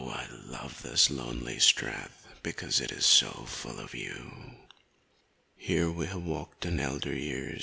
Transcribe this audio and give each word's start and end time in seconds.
I 0.09 0.25
love 0.47 0.81
this 0.81 1.11
lonely 1.11 1.59
strath 1.59 2.25
Because 2.41 2.81
it 2.81 2.91
is 2.91 3.05
so 3.05 3.43
full 3.45 3.79
of 3.79 3.93
you. 3.93 4.55
Here 5.55 5.91
we 5.91 6.07
have 6.07 6.23
walked 6.25 6.65
in 6.65 6.79
elder 6.79 7.13
years. 7.15 7.59